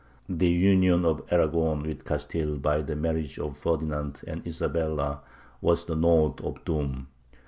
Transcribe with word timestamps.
The 0.29 0.47
union 0.49 1.05
of 1.05 1.21
Aragon 1.29 1.83
with 1.83 2.05
Castile 2.05 2.57
by 2.57 2.81
the 2.81 2.95
marriage 2.95 3.37
of 3.37 3.59
Ferdinand 3.59 4.23
and 4.25 4.43
Isabella 4.47 5.21
was 5.61 5.85
the 5.85 5.95
note 5.95 6.41
of 6.43 6.65
doom. 6.65 7.07